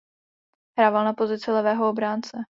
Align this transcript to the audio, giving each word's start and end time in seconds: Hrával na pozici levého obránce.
Hrával 0.75 1.03
na 1.05 1.13
pozici 1.13 1.51
levého 1.51 1.89
obránce. 1.89 2.37